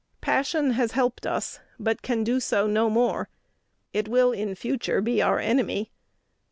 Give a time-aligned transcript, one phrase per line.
[0.19, 3.29] Passion has helped us, but can do so no more.
[3.93, 5.91] It will in future be our enemy.